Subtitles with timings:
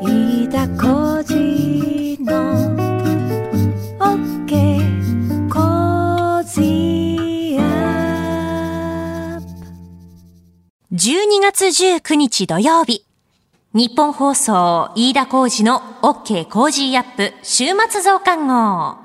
[0.00, 2.32] 飯田浩二の
[3.98, 7.62] OK 工事ア
[9.38, 13.04] ップ12月19日土曜日。
[13.74, 18.98] 日本放送、飯田浩二の OK 工事アップ週末増刊号。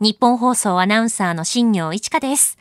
[0.00, 2.58] 日本放送アナウンサーの新業一華です。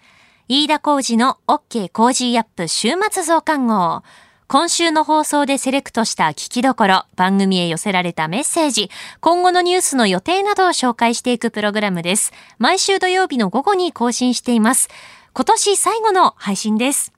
[0.47, 4.03] 飯田浩二の OK 工事アップ週末増刊号。
[4.47, 12.31] 今週の放送でセレクトした聞きどころ、番組へ寄せられたメッセージ、今後のニュースの予定などを紹介していくプログラムです。
[12.59, 14.89] 毎週土曜日の午後に更新しています。
[15.33, 17.14] 今年最後の配信です。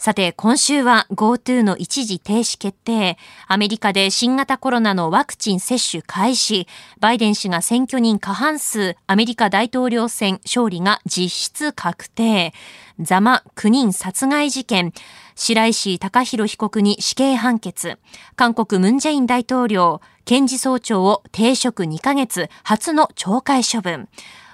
[0.00, 6.66] さて、今週は GoTo の一時停止決定、アメリカで新型コロナのワクチン接種開始、
[7.00, 12.54] バイデン氏が選挙人過半数、アメリカ大統領選勝利が実質確定、
[12.98, 14.94] ザマ9人殺害事件、
[15.34, 17.98] 白石隆弘被告に死刑判決、
[18.36, 24.08] 韓国ムンジェイン大統領、検事総長を停職2ヶ月、初の懲戒処分、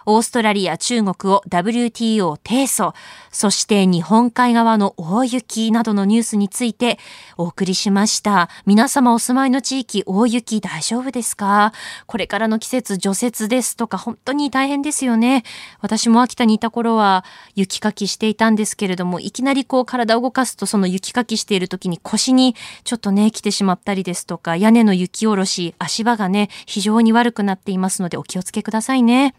[0.06, 2.94] オーストラリア、中国を WTO 提訴、
[3.32, 6.98] そして日本海側の大雪などのニュースについて
[7.36, 8.48] お送りしました。
[8.66, 11.72] 皆様お住まいの地域、大雪大丈夫ですか？
[12.06, 15.42] これからの季節、除雪ですとか本当に大変ですよね。
[15.80, 17.24] 私も秋田にいた頃は
[17.56, 22.54] 雪かきしていたんですけれども、いきなりこう体を動かすとその雪かきしている時に腰に
[22.84, 29.34] ちょっとね、来てしまったりですとか、屋根の雪下ろし、足場がね、非常に悪くなっていますのでお気をつけくださいね。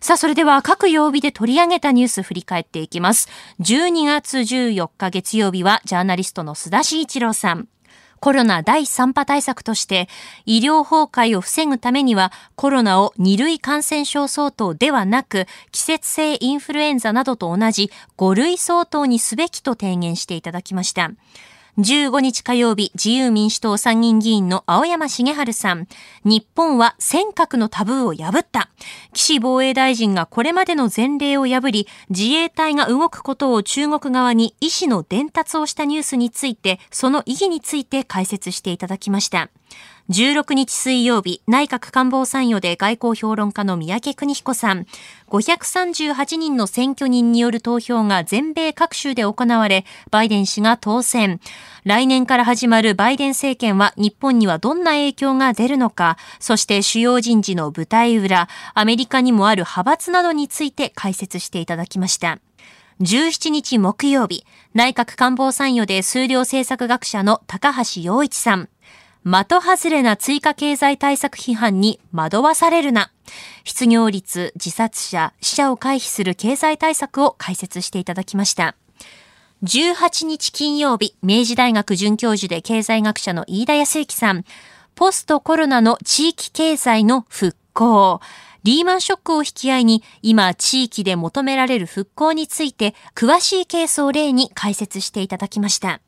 [0.00, 3.28] さあ、それでは各曜日で取り上げたニュース振り返っていきます。
[3.60, 7.68] 12月14日月曜日はジャーナリストの須田慎一郎さん。
[8.18, 10.08] コロナ第3波対策として、
[10.46, 21.10] 医療崩壊を防ぐためには、コロナを2類感染症相当ではなく、季節性インフルエンザなどと同じ5類相当にすべきと提言していただきました。
[21.80, 25.88] 15日火曜日、自由民主党参議院議員の青山茂春さん。
[26.24, 28.68] 日本は尖閣のタブーを破った。
[29.14, 39.48] 岸防衛大臣がこれまでの前例を破り、自衛隊が動くことを中国側に意思の伝達をしたニュースについて、その意義について解説していただきました。
[40.10, 44.86] 16日水曜日、内閣官房参与で外交評論家の三宅邦彦さん、
[45.28, 51.38] 538人の選挙人による投票が全米各州で行われ、バイデン氏が当選。
[51.84, 62.40] 来年から始まるバイデン政権は日本にはどんな影響が出るのか、そして主要人事の舞台裏、アメリカにもある派閥などについて解説していただきました。
[63.00, 64.44] 17日木曜日、
[64.74, 68.68] 内閣官房参与で数量政策学者の高橋洋一さん。
[69.24, 73.10] 的外れな追加経済対策批判に惑わされるな。
[73.64, 78.76] 失業率、自殺者、死者を回避する経済対策を解説していただきました。
[79.62, 84.44] 18日金曜日、明治大学准教授で経済学者の飯田康之さん。
[84.94, 88.20] ポストコロナの地域経済の復興。
[88.62, 96.00] リーマンショックを引き合いに、今地域で求められる復興について、詳しいケースを例に解説していただきました。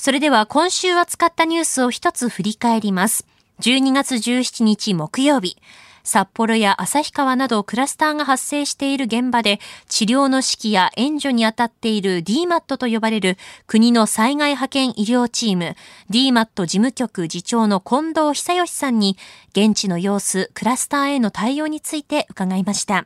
[0.00, 3.26] それでは今週扱ったニュースを一つ振り返ります。
[3.60, 5.58] 12月17日木曜日、
[6.04, 15.76] 札幌や旭川などクラスターが発生している現場で治療の指揮や援助に当たっている DMAT と呼ばれる国の災害派遣医療チーム
[16.08, 19.18] DMAT 事務局次長の近藤久義さんに
[19.50, 23.04] 現地の様子、クラスターへの対応について伺いました。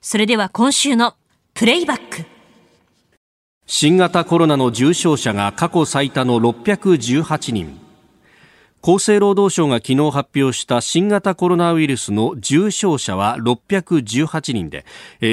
[0.00, 1.16] それでは今週の
[1.54, 2.37] プレイバック。
[3.70, 7.78] 新型コロナの重症者が過去最多の618人。
[8.82, 14.86] 厚生労働省が昨日発表した新型コロナウイルスの重症者は618人で、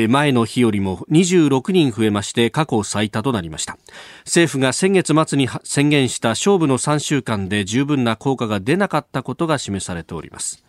[0.10, 3.78] 前の日よりも26人増えまして過去最多となりました。
[4.26, 10.65] 政府が先月末に宣言した勝負の3週間で十分な効果が出なかったことが示されております。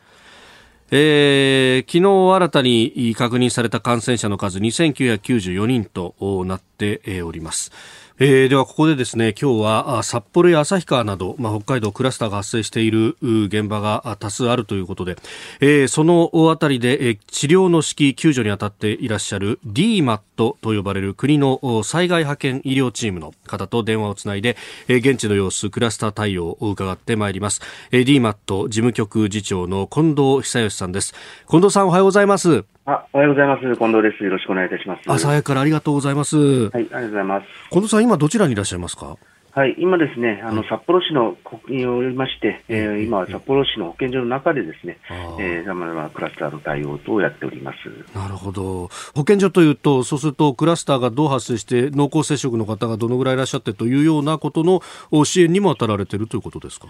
[0.91, 6.15] えー昨日新たに確認された感染者の数2994人と
[6.45, 7.73] なっております。
[8.19, 15.17] えーではここでですね今日は札幌や旭川など、まあ、北海道クラスターが発生している現場が多数あるということで、
[15.61, 24.57] えーそのあたりで、えー治療の指揮救助に当たっていらっしゃる DMAT と呼ばれる国の災害派遣医療チームの方と電話をつないで、
[24.89, 27.61] えー現地の様子クラスター対応を伺ってまいります、
[27.91, 31.13] えー DMAT 事務局次長の近藤久義さんです。
[31.51, 32.65] 近藤さんおはようございます。
[32.89, 33.63] あ、おはようございます。
[33.63, 34.23] 近藤です。
[34.23, 35.03] よろしくお願いいたします。
[35.07, 37.47] 朝早くからありがとうございます、はい、ありがとうございます。
[37.71, 39.17] 近藤さん今どちらにいらっしゃいますか？
[39.51, 41.35] はい、今ですね、あの、札幌市の
[41.67, 44.99] 国におりまして、えー今は札幌市の保健所の中でですね、
[45.41, 47.77] えー、様々なクラスターの対応等をやっております。
[48.17, 54.81] なるほど保健所というとそうするとクラスターがどう発生して濃厚接触の方がどのぐらいいらっしゃってというようなことの
[55.11, 56.87] お支援にも当たられているということですか？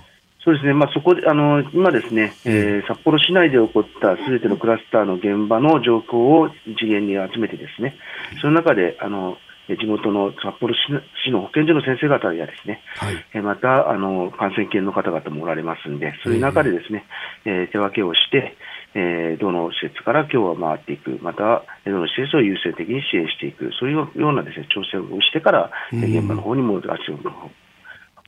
[0.47, 7.97] そうですね、まあ、そこであの今ですね、えー札幌市内で起こったすべてのクラスターの現場の状況を一元に集めて、ですね
[8.41, 9.37] その中であの
[9.69, 13.17] 地元の札幌市の保健所の先生方やですね、はい。
[13.35, 17.05] えーまたあの感染研の方々もおられますんで、そういう中でですね、
[17.45, 18.57] えー手分けをして、
[18.95, 27.19] えーどの施設から今日は回っていく、またえーどの施設を優先的に支援していく、そういうようなですね調整をしてから、えー現場の方にも足を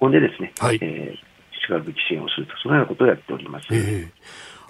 [0.00, 0.78] 運んでですね、はい。
[0.82, 1.27] えー
[1.68, 3.66] しかるべき支援をすると、そのようなことをやっております。
[3.70, 4.12] ええ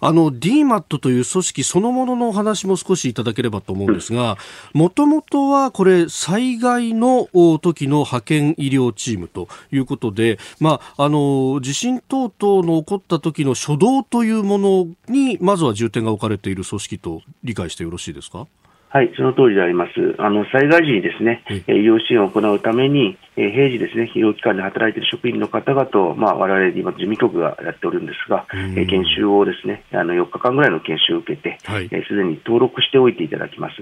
[0.01, 4.37] あの DMAT という組織そのもののお話も少しいただければと思うんですが、
[4.73, 7.29] もともとはこれ、災害の
[7.61, 18.47] 時の派遣医療チームということで、まあ、あの地震等々の起こった時の初動というものに、まずは重点が置かれている組織と理解してよろしいですか？
[18.91, 19.91] はい、その通りであります。
[20.19, 33.75] あの、災害時にですね、えー医療支援を行うために、えー平時ですね、医療機関で働いている職員の方々と、まあ、我々今、事務局がやっておるんですが、えー研修をですね、あの、4日間ぐらいの研修を受けて、はいえーすでに登録しておいていただきます。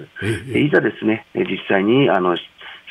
[0.52, 2.36] えいざですね、えー実際に、あの、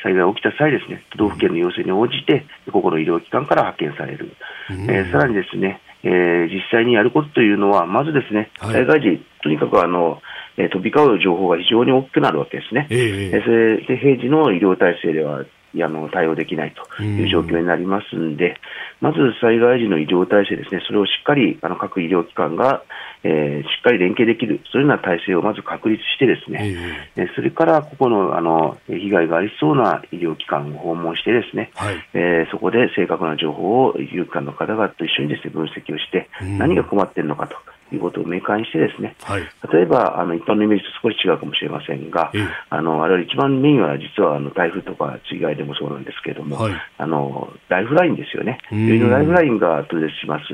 [0.02, 4.32] 災害が起きた際ですね、都道府県の要請に応じて、個々の医療機関から派遣される。
[4.70, 10.22] えーさらにですね、えー実際にやることというのは、まずですね、はい災害時、とにかくあの、
[10.56, 12.86] えー飛び交う情報が非常に大きくなるわけですね。
[12.90, 15.44] えええーそれで平時の医療体制では、
[15.82, 18.56] あの対応できないという状況になりますんで、
[19.00, 22.82] まず災害時の医療体制ですね、それをしっかりあの各医療機関が、
[23.22, 26.76] えーしっかり連携できる、そういうような体制をまず確立してですね、
[27.16, 27.22] ええ。
[27.22, 31.96] えーそれからここのあの被害がありそうな医療機関を訪問してですね、はい。
[32.14, 36.58] えーそこで正確な情報を医療機関の方々と一緒にですね分析をして、うん。
[36.58, 37.56] 何が困っているのかと
[37.92, 39.42] いうことを明快にしてですね、はい。
[39.72, 42.48] 例えばあの一般のイメージと少し違うかもしれませんが、ええ。
[42.70, 46.72] あの我々一番メインは実はあの台風とか水害でもそうなんですけれども、はい。
[46.98, 48.86] あのライフラインですよね、うん。
[48.86, 50.44] 病院のライフラインが途絶します、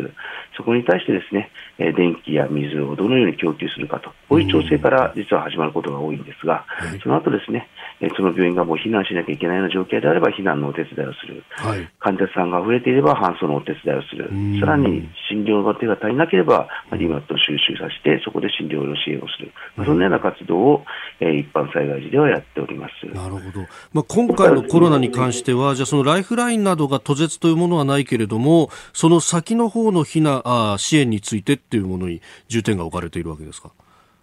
[0.56, 7.00] そこに対してですね、えー電気や水をどのように供給するかと、こういう調整から実は始まることが多いんですが、はい。
[7.00, 7.68] その後ですね、
[8.00, 11.44] えーその病院がもう避難しなきゃいけないような状況であれば避難のお手伝いをする。
[11.50, 11.88] はい。
[11.98, 14.28] 患者さんが溢れていれば搬送のお手伝いをする。
[14.30, 20.84] うん、さらに診療の手が足りなければ、まあ DMAT を収集させて、そこで診療の支援をする、まあそんなような活動を、
[21.20, 23.06] えー一般災害時ではやっております。
[23.06, 33.70] なるほど、まあ、今回のコロナに関しては、じゃあ、そのライフラインなどが途絶というものはないけれども、その先の方の避難あー支援についてっていうものに重点が置かれているわけですか？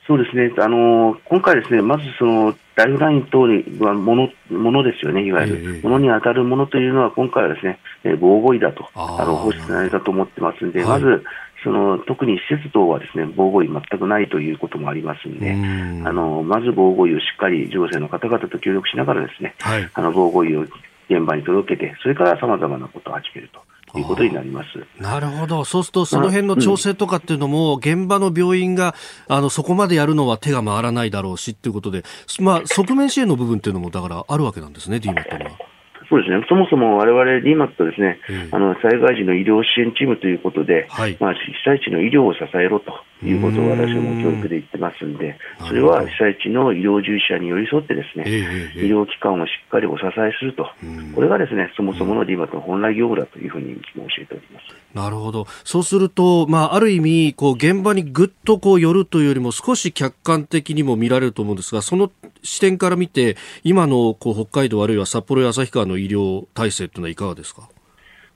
[0.07, 3.42] そうですね、あのー今回ですね、まずそのライフライン等
[3.86, 11.01] はものものですよね、いわゆええる、ものに当たるものというのは、今回はですね、えー防護医だと、あの放出内だと思ってますんで、はい。
[11.04, 11.24] まず
[11.63, 16.07] その特に施設等はですね防護医全くないということもありますんで、うん。
[16.07, 19.88] あのまず防護医をしっかり行政の方々と協力しながらですね、はい。
[19.94, 23.62] あの防護医を現場に届けて、それからさまざまなことを始めると
[23.98, 25.02] いうことになります。
[25.02, 25.66] なるほど。
[25.66, 28.96] そうすると、その辺の調整とかっていうのも、現場の病院が、
[29.28, 32.04] あの、そこまでやるのは手が回らないだろうしっていうことで、
[32.40, 35.69] まあ、側面支援の部分っていうのも、だからあるわけなんですね、DMAT には。
[36.10, 41.16] そうですね、そもそも我々 DMAT ですね、ええあの災害時の医療支援チームということで、はい。
[41.20, 42.92] まあ、被災地の医療を支えろと
[43.24, 50.68] いうことを私ども教育で言ってますんで、それは被災地の医療従事者に寄り添ってですね、ええええ医療機関をしっかりお支えすると。
[50.84, 54.80] うん、これがですね、そもそもの DMAT の本来業務だというふうに申し上げております。
[54.96, 55.46] なるほど。
[55.64, 67.70] そうすると、まあ、ある意味、こう、現場にぐっとこう寄るというよりも、少し客観的にも見られると思うんですが、その視点から見て、今のこう北海道あるいは札幌や旭川の医療体制というのはいかがですか？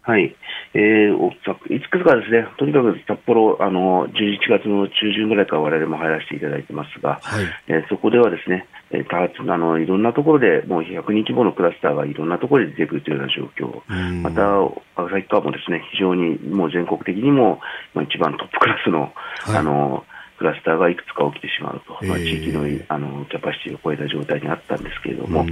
[0.05, 0.35] はい。
[0.73, 1.15] えー、
[1.73, 13.81] いつくかですね、とにかく札幌、あの、11月の中旬ぐらいから我々も入らせていただいてますが、はいえーそこではですね、えー多発あの、いろんなところで、もう100人規模のクラスターがいろんなところで出てくるというような状況。
[13.87, 14.43] うんまた、
[15.03, 17.61] 旭川もですね、非常にもう全国的にも、
[17.93, 19.13] まあ、一番トップクラスの、
[19.45, 20.03] はいあの、
[20.37, 25.47] クラスターがいくつか起きてしまうと、まあ、えー地域のあのキャパシティを超えた状態にあったんですけれども、うん。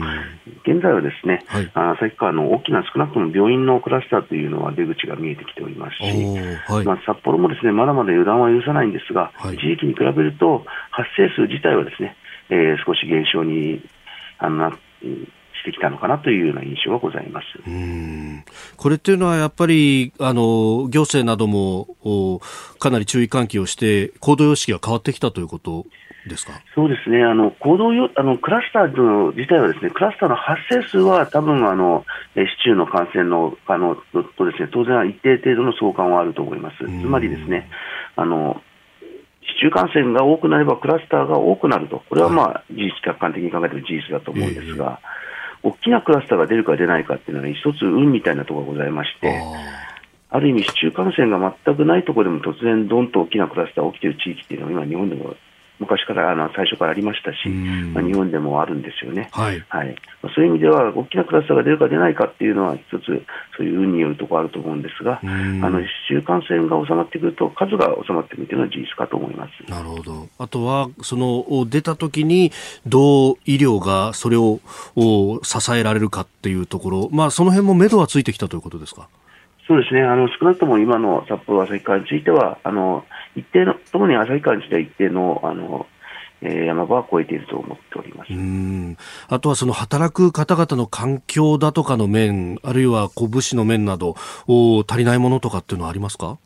[0.66, 1.72] 現在はですね、はい。
[1.74, 6.86] あ旭川の大きな少なくとも病院のクラスターというのは出口が見えてきておりますし、はい。
[6.86, 9.56] まあ、札幌もですねまだまだ予断は許さないんですが、はい。
[9.56, 12.16] 一時期に比べると発生数自体はですね、
[12.50, 13.82] えー少し減少に
[14.40, 15.28] あのなうん
[15.62, 17.46] してきたのかなというような印象がございます。
[17.66, 18.44] うん。
[18.78, 22.42] これっていうのはやっぱりあの行政などもお
[22.80, 25.86] かなり注意喚起をして行動様式が変わってきたということ
[26.28, 26.54] ですか？
[26.76, 36.78] そうですね、あの行動よあのクラスターの自体はですね、クラスターの発生数は多分あのえー市中の感染のあのととですね当然一定程度の相関はあると思います。
[36.78, 37.10] つん。
[37.10, 37.70] まりですね、
[38.16, 38.62] あの
[39.42, 45.00] 市中感染が多くなればクラスターが多くなると、これはまあ事実客観的に考えても事実だと思うんですが、
[45.64, 49.30] 大きなクラスターが出るか出ないかっていうのは一つ運みたいなところがございまして。
[49.30, 49.82] あ
[50.34, 55.36] ある意味、市中感染が全くないところでも突然、どんと大きなクラスターが起きている地域っていうのは、今、日本でも
[55.82, 59.30] 昔からあの最初からありましたし、うんまあ、日本でもあるんですよね。
[59.32, 59.66] はい。
[59.68, 63.26] はいまあそういう意味では、大きなクラスターが出るか出ないかっていうのは、一つ、
[63.58, 69.70] そういう運によるところあると思うんですが、うんあの市中感染が収まってくると、数が収まってくるというのは事実かと思います。
[69.70, 70.28] なるほど。
[70.38, 72.52] あとは、その、お出た時に、
[72.86, 74.60] どう医療がそれを
[74.96, 79.08] お支えられるかっていうところ、まあ、その辺も目処はついてきたということですか？
[79.68, 85.86] そうですね、あの少なくとも今の札幌旭川については、あの一定の、特に旭川については一定のあの、
[86.42, 88.34] えー山場は超えていると思っております。
[88.34, 88.98] うん。
[89.30, 94.16] あとはその働く方々の環境だとかの面、あるいはこう物資の面など、
[94.48, 96.40] お足りないものとかっていうのはありますか？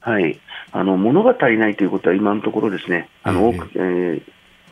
[0.00, 0.38] はい、
[0.72, 3.58] あの物が足りないということは今のところですね、あのええ。
[3.58, 4.22] 多くえー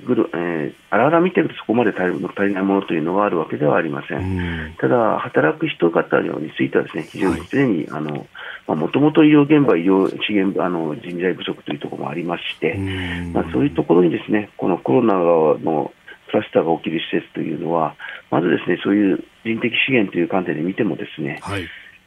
[0.06, 2.02] ぐるえーあらあら見てるとそこまで足
[2.48, 4.14] りないものというのがあるわけではありませ。
[4.14, 4.74] うんん。
[4.78, 8.26] ただ、働く人方についてはですね、非常にすでに、あの、
[8.66, 15.92] まあ、もともと医療現場、医療資源、あの、人材不足というところもありまして、うんまあ、そういうところにですね、このコロナの
[16.30, 17.94] クラスターが起きる施設というのは、
[18.30, 21.66] まずですね、そういう人的資源という観点で見てもですね、はい。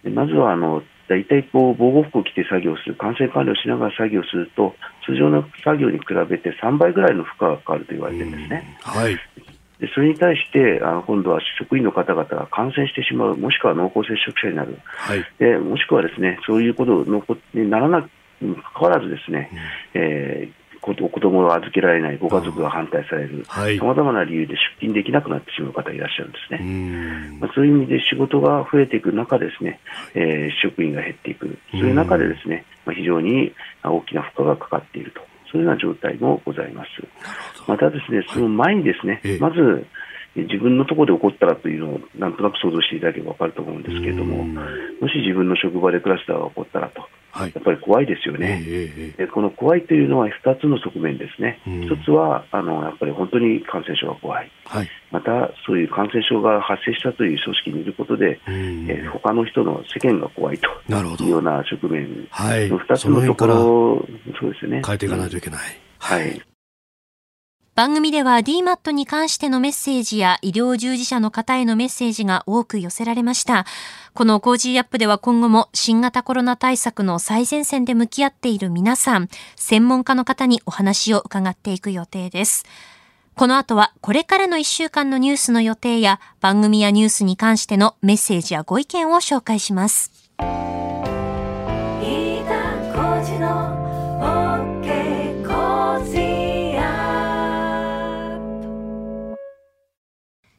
[0.10, 8.78] まずはあの大体こう防護服を着て作業する、感染管理をしながら作業すると、通常の作業に比べて3倍ぐらいの負荷がかかると言われてるんですね。
[8.82, 9.20] はい。
[9.80, 15.26] でそれに対して、あの今度は職員の方々が感染してしまう、もしくは濃厚接触者になる、はい。
[15.38, 17.06] でもしくはですねそういうこと
[17.54, 18.10] にならな
[18.42, 19.52] にかかわらず、ですね、
[19.94, 23.78] えー子子供を預けられない、ご家族が反対される、はい。
[23.78, 26.60] さまざまな理由で出勤できなくなってしまう方いらっしゃるんですね。
[26.62, 27.40] うん。
[27.40, 29.80] まあ、そういう意味で仕事が増えていく中ですね、
[30.14, 33.52] えー職員が減っていく、そういう中でですね、まあ、非常に
[33.84, 36.90] 大きな負荷がかかっていると、そういうような状態もございます。
[37.68, 39.40] またですね、その前にですね、ええ。
[39.40, 39.86] まず
[40.36, 44.54] 自分のところで起こったらというのをなんとなく想像していただければ分かると思うんですけれども、うん。
[44.54, 44.62] も
[45.08, 48.64] し自分の職場でクラスターが起こったらと、はいやっぱり怖いですよえね。
[48.66, 51.60] えええでこの怖いというのは2つの側面ですね。
[51.68, 54.50] うん一つはあのやっぱり本当に感染症が怖い。
[54.64, 54.88] はい。
[55.12, 64.08] また、そういう感染症が発生したという組織にいることで、うんえー他の人の世間が怖いとなるほどいうような側面はいの2つそののところ、
[64.40, 64.82] そうですね。
[64.86, 65.60] 変えていかないとうんいけない。
[66.00, 66.42] はい。
[67.76, 73.66] 番組では DMAT に関してのメッセージや医療従事者の方へのメッセージが多く寄せられました。
[74.14, 79.28] この Cozy up では今後も新型コロナ対策の最前線で向き合っている皆さん、
[79.58, 82.64] 専門家の方にお話を伺っていく予定です。
[83.36, 90.14] この後はこれからの1週間のニュースの予定や番組やニュースに関してのメッセージやご意見を紹介します。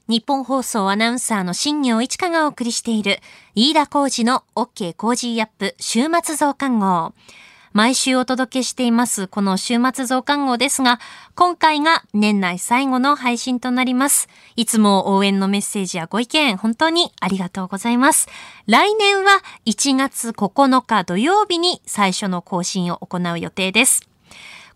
[0.09, 3.19] ニッポン放送アナウンサーの新行市佳がお送りしている
[3.57, 7.13] 飯田浩二の OK コージーアップ週末増刊号。
[7.73, 11.01] 毎週お届けしていますこの週末増刊号ですが、
[11.35, 14.29] 今回が年内最後の配信となります。
[14.55, 18.29] いつも応援のメッセージやご意見本当にありがとうございます。
[18.67, 24.09] 来年は1月9日土曜日に最初の更新を行う予定です。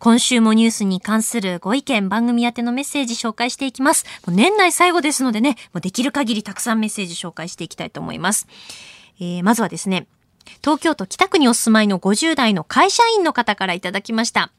[0.01, 4.07] 今週もニュースに関するご意見、番組宛てのメッセージ紹介していきます。
[4.27, 8.49] もう年内最後ですのでね、もうできる限りたくさんメッセージ紹介していきたいと思います。
[9.21, 10.07] えーまずはですね、
[10.65, 14.51] 東京都北区にお住まいの50代の会社員の方からいただきました。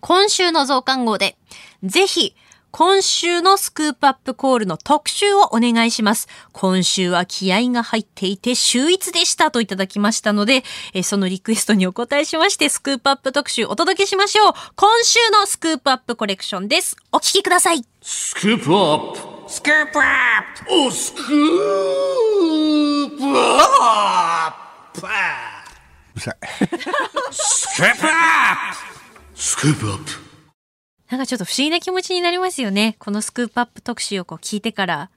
[0.00, 1.36] 今週の増刊号で、
[1.84, 2.34] ぜひ、
[2.72, 6.28] 今週のスクープアップコールの特集をお願いします。
[6.52, 10.62] 今週は気合が入っていて秀逸でしたといただきましたので、
[10.94, 14.52] えーそのリクエストにお答えしまして、スクープアップ特集お届けしましょう。
[14.76, 16.96] 今週のスクープアップコレクションです。
[17.10, 17.84] お聞きください。
[18.02, 21.24] スクープアップスクープアップおスクー
[23.18, 23.24] プ
[23.82, 24.54] ア
[24.94, 26.36] ップうるさい。
[27.32, 28.72] スクープアッ
[29.34, 30.29] プスクープアップ
[31.10, 32.94] なんかちょっと不思議な気持ちになりますよね。
[33.00, 35.10] このスクープアップ特集をこう聞いてから、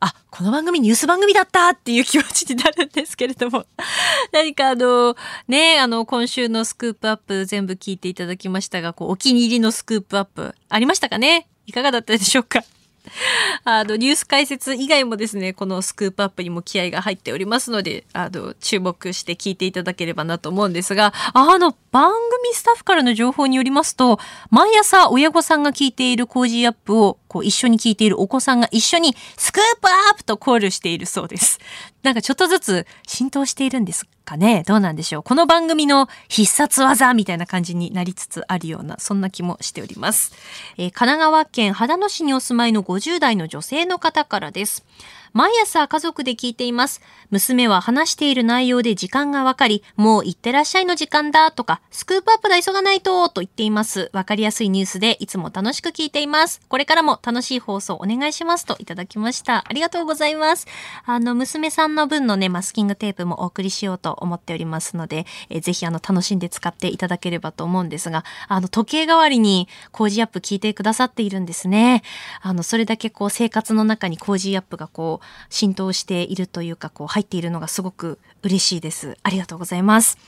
[0.00, 3.66] あ、この番組ニュース番組だったっていう気持ちになるんですけれども。
[4.32, 5.14] 何かあの、
[5.46, 11.48] ね、あの、今週のスクープアップ全部聞いていただきましたが、こう、お気に入りのスクープアップありましたかね？
[11.66, 12.64] いかがだったでしょうか？
[13.64, 24.18] あの、ニュース解説以外もですね、このスクープアップにも気合が入っておりますので、あの、注目して聞いていただければなと思うんですが、あの、番組スタッフからの情報によりますと、
[24.50, 31.58] 毎朝親御さんが聞いている Cozy up を、こう、一緒に聞いているお子さんが一緒に、スクープアップとコールしているそうです。
[32.02, 34.62] なんかちょっとずつ浸透しているんですかね？
[34.66, 35.22] どうなんでしょう？
[35.22, 40.32] この番組の必殺技みたいな感じになりつつあるような、そんな気もしております。
[40.78, 44.84] えー神奈川県秦野市にお住まいの50代の女性の方からです。
[45.32, 47.00] 毎朝家族で聞いています。
[47.30, 54.10] 娘は話している内容で時間がわかり、もう行ってらっしゃいの時間だとか、スクープアップだ急がないとと言っています。
[54.12, 56.60] わかりやすいニュースでいつも楽しく聞いています。
[56.68, 59.64] これからも楽しい放送お願いしますといただきました。
[59.68, 60.66] ありがとうございます。
[61.04, 72.02] あの、娘さんの分のね、マスキングテープもお送りしようと思っておりますので、えぜひあの、楽しんで使っていただければと思うんですが、あの、時計代わりに Cozy up 聞いてくださっているんですね。
[72.42, 79.16] あの、それだけこう、生活の中に Cozy up がこう、浸透しているというか、こう、入っているのがすごく嬉しいです。
[79.22, 80.18] ありがとうございます。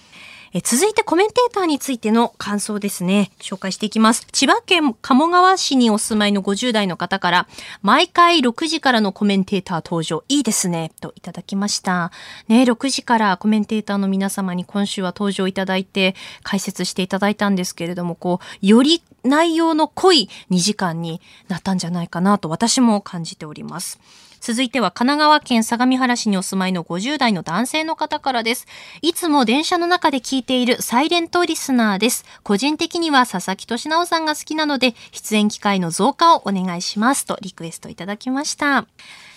[0.54, 3.30] え続いてコメンテーターについての感想ですね。
[3.40, 4.26] 紹介していきます。
[4.32, 7.49] 千葉県鴨川市にお住まいの50代の方から、
[7.80, 12.12] 毎回6時からのコメンテーター登場、いいですね、といただきました。
[12.49, 24.00] ね、6時からコメンテーターの皆様に今週は登場いただいて、解説していただいたんですけれども、こう、より内容の濃い2時間になったんじゃないかなと私も感じております。
[24.42, 28.66] 続いては神奈川県相模原市にお住まいの50代の男性の方からです。
[29.00, 32.24] いつも電車の中で聞いているサイレントリスナーです。
[32.42, 38.88] 個人的には佐々木俊直さんが好きなので、出演機会の増加をお願いしますとリクエストいただきました。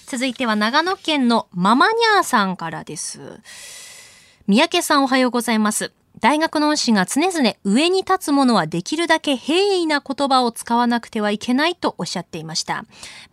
[0.08, 3.40] 続いては長野県のママニャーさんからです。
[4.48, 5.92] 三宅さんおはようございます。
[6.26, 12.86] 大学の恩師が常々上に立つ者はできるだけ平易な言葉を使わなくてはいけないとおっしゃっていました。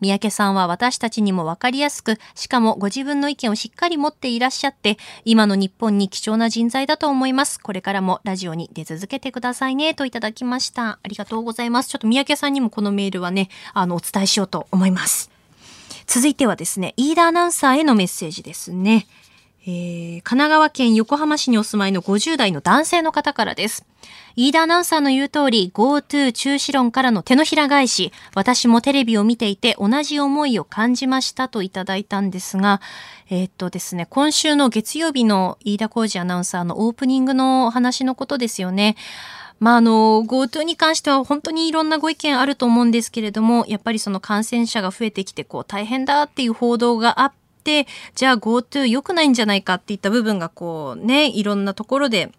[0.02, 7.60] 三宅さんは私たちにもわかりやすく、しかもご自分の意見をしっかり持っていらっしゃって、今の日本に貴重な人材だと思います。
[7.60, 10.98] これからもラジオに出続けてくださいね、といただきました。
[11.02, 11.88] ありがとうございます。
[11.88, 15.30] ちょっと三宅さんにもこのメールはね、あの、お伝えしようと思います。
[16.06, 19.06] 続いてはですね、飯田アナウンサーへのメッセージですね。
[19.64, 23.84] えー神奈川県横浜市にお住まいの50代の男性の方からです。
[24.34, 32.80] 飯田アナウンサーの言う通り、GoTo 中止論からの手のひら返し、私もテレビを見ていて同じ思いを感じましたといただいたんですが、
[33.30, 38.96] えーっとですね、今週の月曜日の飯田浩二アナウンサーのオープニングの話のことですよね。
[39.60, 52.32] まあ、あの、GoTo に関しては本当にいろんなご意見あると思うんですけれども、やっぱりその感染者が増えてきて、こう大変だっていう報道があってて、じゃあ GoTo 良くないんじゃないかっていった部分がこうね、いろんなところで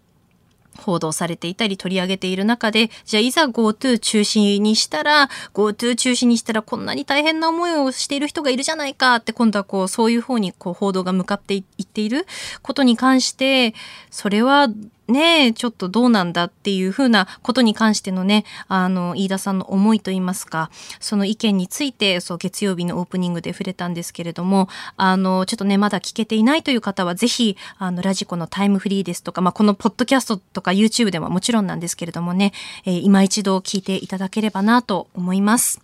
[0.76, 12.26] 報道されていたり取り上げている中で、じゃあいざ GoTo 中止にしたら、GoTo 中止にしたらこんなに大変な思いをしている人がいるじゃないかって今度はこうそういう方にこう報道が向かっていっている
[12.62, 13.74] ことに関して、
[14.10, 14.68] それは
[15.08, 32.52] ねちょっとどうなんだっていうふうなことに関してのね、あの、飯田さんの思いといいますか、その意見について、そう、月曜日のオープニングで触れたんですけれども、あの、ちょっとね、まだ聞けていないという方は、ぜひ、あの、ラジコのタイムフリーですとか、まあ、このポッドキャストとか YouTube でももちろんなんですけれどもね、
[32.84, 35.80] えー今一度聞いていただければなと思います。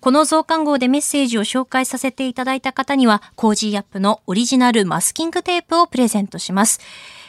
[0.00, 6.80] この増刊号でメッセージを紹介させていただいた方には、 Cozy up のオリジナルマスキングテープをプレゼントします。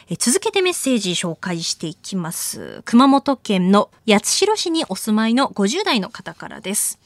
[0.08, 2.82] え続けてメッセージ紹介していきます。
[2.84, 6.98] 熊本県の八代市にお住まいの50代の方からです。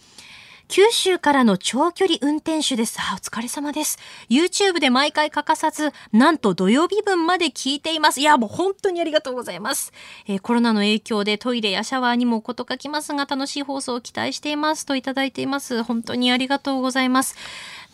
[0.68, 2.98] 九州からの長距離運転手です。
[2.98, 3.98] あ、お疲れ様です。
[4.28, 8.20] YouTube で毎回欠かさず、なんと土曜日分まで聞いています。
[8.20, 9.92] いや、もう本当にありがとうございます。
[10.26, 15.82] えーコロナの影響でトイレやシャワーにもこと書きますが、楽しい放送を期待していますといただいています。
[15.82, 17.36] 本当にありがとうございます。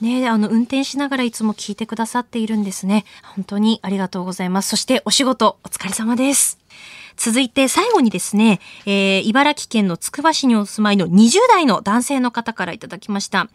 [0.00, 3.04] ねあの、運転しながらいつも聞いてくださっているんですね。
[3.22, 4.70] 本当にありがとうございます。
[4.70, 6.58] そしてお仕事、お疲れ様です。
[7.16, 13.48] 続いて最後にですね、えー茨城県のつくば市にお住まいの20代の男性の方からいただきました。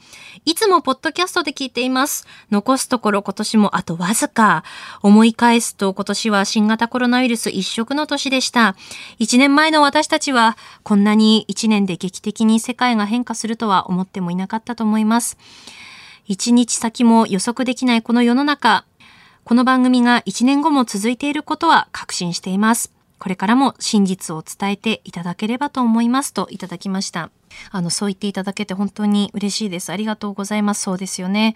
[0.45, 2.25] いつもポッドキャストで聞いています。
[2.51, 4.63] 残すところ今年もあとわずか。
[5.01, 8.75] 思い返すと今年は新型コロナウイルス一色の年でした。
[9.19, 15.37] 1年前の私たちはこんなに1年で劇的に世界が変化するとは思ってもいなかったと思います。
[16.25, 18.85] 一日先も予測できないこの世の中、
[19.43, 22.96] この番組が1年後も続いていることは確信しています。
[23.19, 27.29] これからも真実を伝えていただければと思いますといただきました。
[27.71, 29.91] あの、そう言っていただけて本当に嬉しいです。
[29.91, 30.83] ありがとうございます。
[30.83, 31.55] そうですよね。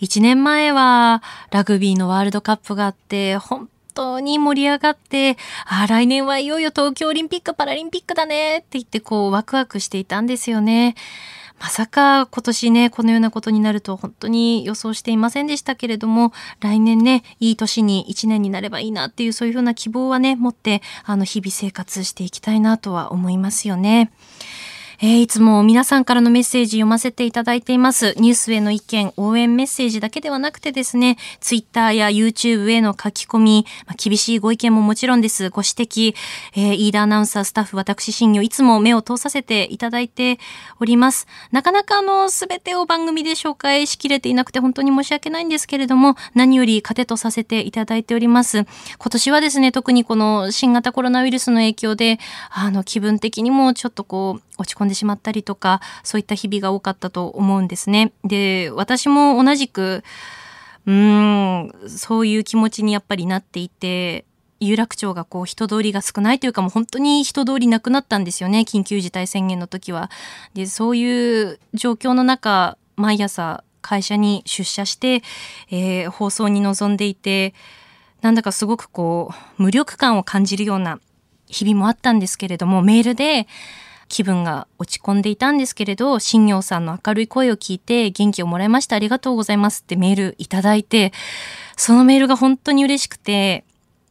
[0.00, 10.94] 1年前はラグビーのワールドカップがあって、本当に盛り上がって、あ来年はいよいよ東京オリンピック・パラリンピックだねって言ってこうワクワクしていたんですよね。
[11.58, 24.10] まさか今年ね、このようなことになると本当に予想していませんでしたけれども、来年ね、いい年に1年になればいいなっていうそういうふうな希望はね、持って、あの、日々生活していきたいなとは思いますよね。
[24.98, 28.14] えーいつも皆さんからのメッセージ読ませていただいています。
[28.16, 35.50] ニュースへの意見、応援メッセージだけではなくてですね、ツイッターや YouTube への書き込み、まあ厳しいご意見ももちろんです。
[35.50, 36.14] ご指摘、
[36.54, 40.38] えー飯田アナウンサー、スタッフ、私、新業、いつも目を通させていただいて
[40.80, 41.26] おります。
[41.52, 48.64] なかなかあの、すべてを番組で紹介しきれていなくて本当に申し訳ないんですけれども、何より糧とさせていただいております。
[48.98, 52.18] 今年はですね、特にこの新型コロナウイルスの影響で、
[52.50, 58.12] あの、気分的にもちょっとこう、落ち込んでしまったりとか、そういった日々が多かったと思うんですね。
[58.24, 60.02] で、私も同じく、
[60.86, 64.24] うーん、そういう気持ちにやっぱりなっていて、
[64.60, 68.60] 有楽町がこう人通りが少ないというかもう本当に人通りなくなったんですよね。
[68.60, 70.10] 緊急事態宣言の時は。
[70.54, 75.22] で、そういう状況の中、毎朝会社に出社して、
[75.70, 77.52] えー放送に臨んでいて、
[78.22, 80.98] なんだかすごくこう、無力感を感じるような
[81.46, 83.46] 日々もあったんですけれども、メールで
[84.08, 88.96] 気分が落ち込んでいたんですけれど、新業さんの明るい声を聞いて元気をもらいました。
[88.96, 91.12] ありがとうございますってメールいただいて、
[91.76, 93.64] そのメールが本当に嬉しくて、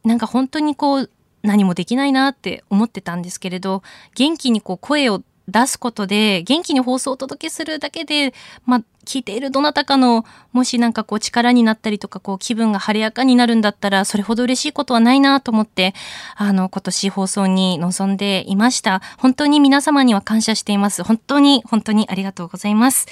[0.04, 1.10] なんか本当にこう、
[1.42, 3.82] 何もできないなって思ってたんですけれど、
[4.14, 15.94] 元気にこう声を出すことで、元気に放送をお届けするだけで、まあ、聞いているどなたかの、もしなんかこう力になったりとか、こう気分が晴れやかになるんだったら、それほど嬉しいことはないなと思って、
[16.34, 19.00] あの、今年放送に臨んでいました。
[19.18, 21.04] 本当に皆様には感謝しています。
[21.04, 23.06] 本当に、本当にありがとうございます。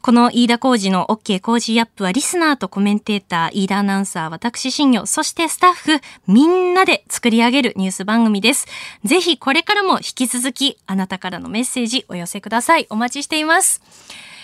[0.00, 8.66] この飯田浩二の OK 工事アップはリスナーとコメンテーター、飯田アナウンサー、私新業、そしてスタッフ、みんなで作り上げるニュース番組です。
[9.04, 12.86] ぜひこれからも引き続き、あなたからのメッセージお寄せください。
[12.90, 13.82] お待ちしています。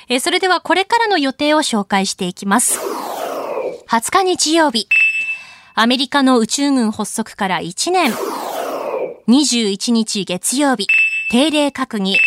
[0.09, 2.79] えーそれではこれからの予定を紹介していきます。
[3.89, 4.89] 20日日曜日、
[5.75, 8.13] アメリカの宇宙軍発足から1年。
[9.29, 10.87] 21日月曜日、
[11.31, 12.19] 定例閣議。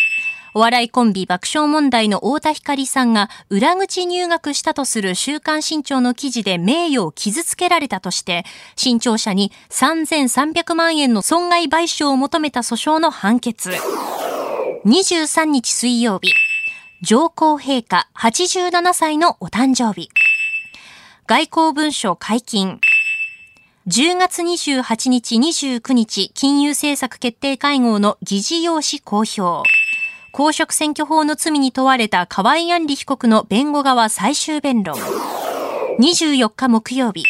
[0.54, 8.44] お笑いコンビ爆笑問題の太田光さんが裏口入学したとする週刊新潮の記事で名誉を傷つけられたとして、
[8.76, 13.70] 新潮社に3300万円の損害賠償を求めた訴訟の判決。
[14.84, 16.32] 23日水曜日、
[17.02, 20.08] 上皇陛下87歳のお誕生日。
[21.26, 22.80] 外交文書解禁。
[23.86, 29.62] 10月28日29日金融政策決定会合の議事要旨公表。
[30.30, 34.96] 公職選挙法の罪に問われた河合案里被告の弁護側最終弁論。
[35.98, 37.24] 24日木曜日。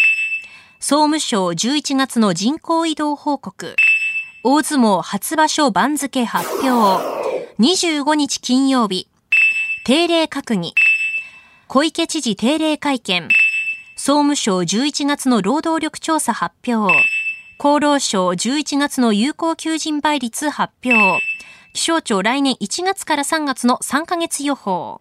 [0.80, 3.76] 総務省11月の人口移動報告。
[4.42, 7.04] 大相撲初場所番付発表。
[7.58, 9.08] 25日金曜日。
[9.84, 10.74] 定例閣議。
[11.68, 13.28] 小池知事定例会見。
[13.96, 16.92] 総務省11月の労働力調査発表。
[17.58, 21.20] 厚労省11月の有効求人倍率発表。
[21.72, 25.00] 気象庁来年1月から3月の3ヶ月予報。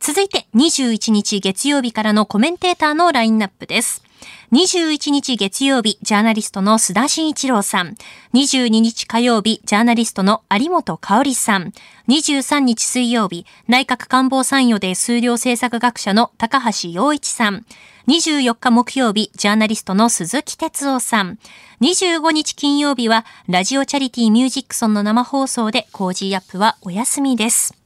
[0.00, 4.02] 続いて21日月曜日からのコメンテーターのラインナップです。
[4.52, 7.94] 21日月曜日、ジャーナリストの須田慎一郎さん。
[8.34, 11.72] 22日火曜日、ジャーナリストの有本香さん。
[12.08, 17.64] 23日水曜日、内閣官房参与で数量政策学者の高橋洋一さん。
[18.08, 21.38] 24日木曜日、ジャーナリストの鈴木哲夫さん。
[21.80, 27.79] 25日金曜日は、ラジオチャリティミュージックソンの生放送で、 Cozy up はお休みです。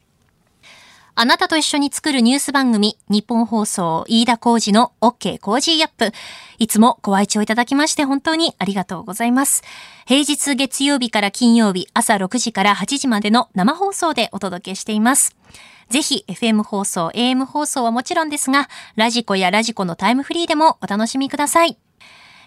[1.16, 6.12] あなたと一緒に作るニュース番組、ニッポン放送、飯田浩司の OK Cozy up。
[6.58, 9.62] いつもご愛聴いただきまして本当にありがとうございます。
[10.06, 15.36] 平日月曜日から金曜日朝6時から8時までの生放送でお届けしています。
[15.88, 21.78] ぜひ FM 放送、AM 放送はもちろんですが、ラジコやラジコのタイムフリーでもお楽しみください。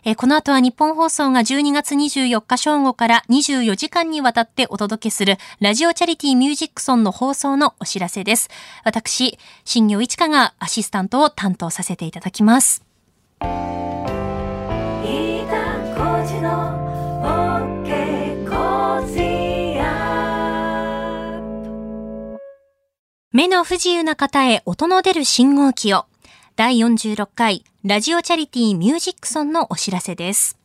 [0.07, 8.49] えーこの後は日本放送が12月24日正午から24時間にわたってお届けするラジオチャリティーミュージックソンの放送のお知らせです。
[8.85, 12.85] 私、新業一華がアシスタントを担当させていただきます。
[23.33, 26.05] 目の不自由な方へ音の出る信号機を。
[26.55, 30.56] 第46回ラジオチャリティーミュージックソンのお知らせです。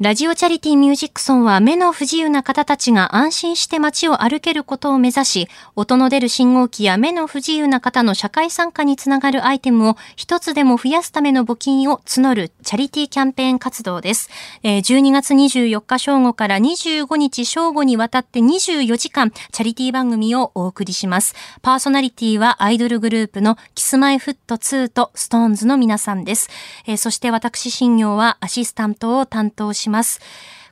[0.00, 14.30] ラジオチャリティミュージックソンは目の不自由な方たちが安心して街を歩けることを目指し、音の出る信号機や目の不自由な方の社会参加につながるアイテムを一つでも増やすための募金を募るチャリティキャンペーン活動です。
[14.64, 21.36] 12月24日正午から25日正午にわたって24時間チャリティ番組をお送りします。
[21.62, 26.50] パーソナリティはアイドルグループの Kis-My-Ft2 と SixTONES の皆さんです。
[26.96, 29.93] そして私新行はアシスタントを担当します。
[29.94, 30.20] まず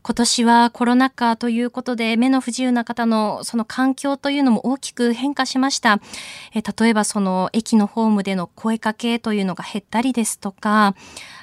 [0.05, 6.01] 今年はコロナ禍ということで目の不自由な方のその環境というのも大きく変化しました。
[6.53, 10.97] え例えばその駅のホームでの声かけというのが減ったりですとか、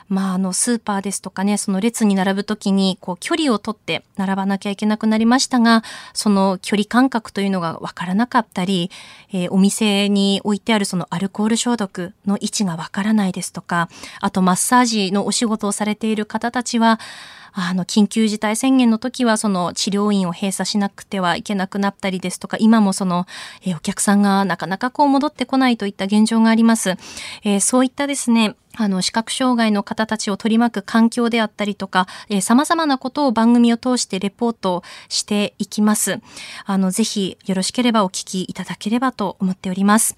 [0.09, 8.89] まあ、あの、スーパーですとかね、その列に並ぶときに、こう、距離をとって並ばなきゃいけなくなりましたが、その距離感覚というのがわからなかったり、
[9.31, 13.87] えー、お店に置いてあるそのアルコール消毒の位置がわからないですとか、
[14.19, 16.99] あとマッサージのお仕事をされている方たちは、
[17.53, 23.25] あの、緊急事態宣言の時は、その治療院を閉鎖しなくてはいけなくなったりですとか、今もその、
[23.63, 26.91] えー、お客さんがなかなかこう戻ってこないといった現状があります。
[27.43, 36.19] えー、そういったですね、あの、視覚障害の方たちを取り巻く環境であったりとか、えー、様々なことを番組を通してレポートしていきます。
[36.65, 40.15] あの、ぜひよろしければお聞きいただければと思っております。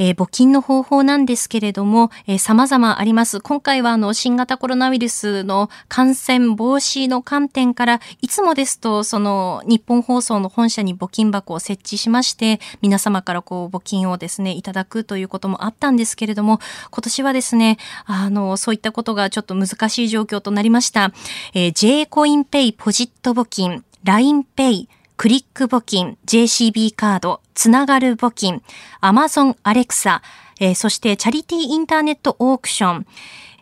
[0.00, 3.40] えー、募金の方法なんですけれども、えー、様々あります。
[3.40, 16.60] 今回はあの、新型コロナウイルスの感染防止の観点から、いつもですと、その、日本放送の本社に募金箱を設置しまして、皆様からこう、募金をですね、いただくということもあったんですけれども、
[16.90, 21.12] 今年はですね、あの、そういったことがちょっと難しい状況となりました。
[21.52, 24.88] えー、J コインペイポジット募金、LINEPay、
[25.20, 28.62] クリック募金、JCB カード、つながる募金、
[29.02, 30.22] Amazon アレクサ、
[30.58, 33.06] えー、そしてチャリティーインターネットオークション、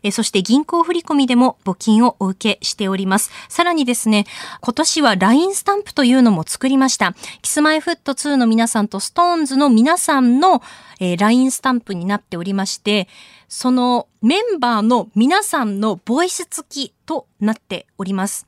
[0.05, 3.33] えそして銀行振込でも募金をお受けしております。
[3.49, 4.25] さらにですね、
[4.61, 7.17] 今年は LINE スタンプというのも作りました。
[7.43, 10.63] キスマイフット2の皆さんと SixTONES の皆さんの、
[11.01, 13.09] えー、LINE スタンプになっておりまして、
[13.49, 18.48] そのメンバーの皆さんのボイス付きとなっております。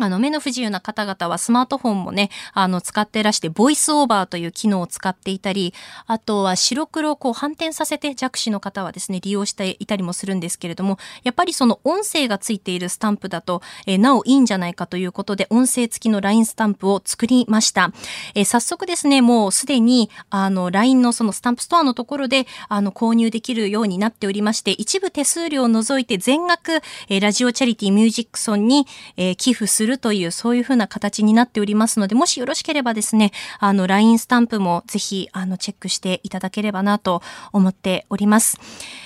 [0.00, 5.74] あの、目の不自由な方々はスマートフォンもね、あの、使ってらして、ボイスオーバーという機能を使っていたり、
[6.06, 17.92] あとは白黒をこう反転させて弱視の方はですね、利用していたりもするんですけれども、やっぱりその音声がついているスタンプだと、えー、なおいいんじゃないかということで、音声付きの LINE スタンプを作りました。
[18.34, 28.86] えー、早速ですね、もうすでに、あの、LINE のそのスタンプストアのところで、あの、購入できるようになっておりまして、一部手数料を除いて全額、えー、ラジオチャリティミュージックソンに、
[29.16, 37.22] え、寄付するという、そういうふうな形になっておりますので、もしよろしければですね、あの、LINE スタンプもぜひ、あの、チェックしていただければなと
[37.52, 38.58] 思っております。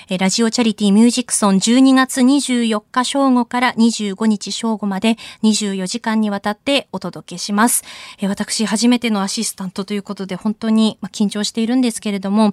[0.08, 7.84] えラジオチャリティミュージックソン12月24日正午から25日正午まで24時間にわたってお届けします。
[8.18, 12.52] え私、初めてのアシスタントということで、本当に緊張しているんですけれども、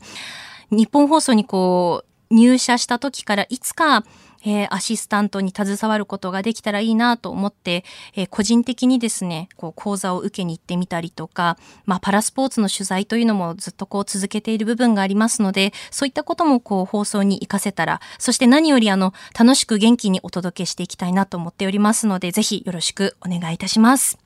[0.72, 4.06] 日本放送にこう、入社した時からいつか
[4.44, 7.84] えー、アシスタントに携わることができたらいいなと思って、
[8.16, 24.18] えー、個人的にですね、こう講座を受けに行ってみたりとか、まあパラスポーツの取材というのもずっとこう続けている部分がありますので、そういったこともこう放送に活かせたら、そして何よりあの楽しく元気にお届けしていきたいなと思っておりますので、ぜひよろしくお願いいたします。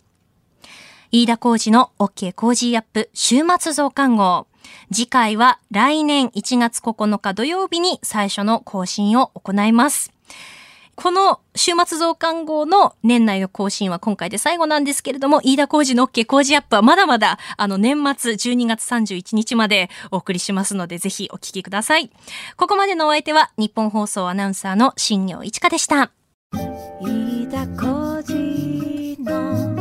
[1.12, 4.48] 飯田浩二の OK 工事アップ週末増刊号。
[4.92, 10.12] 次回は来年1月9日土曜日に最初の更新を行います。
[10.96, 22.10] この週末増刊号の年内の更新は今回で最後なんですけれども、飯田工事の OK 工事アップはまだまだあの年末12月31日までお送りしますので、ぜひお聞きください。
[22.56, 26.12] ここまでのお相手は日本放送アナウンサーの新業一華でした。
[27.02, 29.75] 飯田工事の